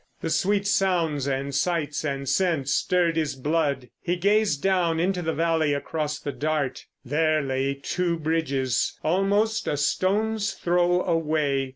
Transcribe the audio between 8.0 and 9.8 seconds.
Bridges, almost a